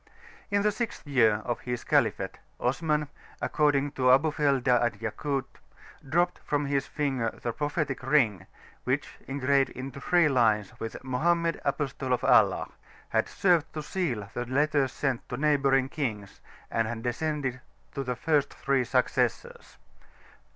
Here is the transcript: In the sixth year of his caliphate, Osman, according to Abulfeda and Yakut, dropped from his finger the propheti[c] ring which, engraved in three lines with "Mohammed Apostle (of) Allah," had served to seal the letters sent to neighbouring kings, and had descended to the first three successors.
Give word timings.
In 0.49 0.63
the 0.63 0.71
sixth 0.71 1.05
year 1.05 1.43
of 1.45 1.59
his 1.59 1.83
caliphate, 1.83 2.39
Osman, 2.59 3.07
according 3.39 3.91
to 3.91 4.09
Abulfeda 4.09 4.81
and 4.81 4.99
Yakut, 4.99 5.45
dropped 6.09 6.39
from 6.39 6.65
his 6.65 6.87
finger 6.87 7.29
the 7.43 7.53
propheti[c] 7.53 8.01
ring 8.01 8.47
which, 8.83 9.19
engraved 9.27 9.69
in 9.69 9.91
three 9.91 10.27
lines 10.27 10.73
with 10.79 11.03
"Mohammed 11.03 11.61
Apostle 11.63 12.13
(of) 12.13 12.23
Allah," 12.23 12.69
had 13.09 13.29
served 13.29 13.71
to 13.75 13.83
seal 13.83 14.27
the 14.33 14.45
letters 14.47 14.91
sent 14.91 15.29
to 15.29 15.37
neighbouring 15.37 15.87
kings, 15.87 16.41
and 16.71 16.87
had 16.87 17.03
descended 17.03 17.61
to 17.93 18.03
the 18.03 18.15
first 18.15 18.51
three 18.51 18.83
successors. 18.83 19.77